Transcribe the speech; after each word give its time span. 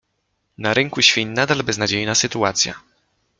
Na 0.57 0.73
rynku 0.73 1.01
świń 1.01 1.27
nadal 1.29 1.57
beznadziejna 1.63 2.15
sytuacja. 2.15 2.73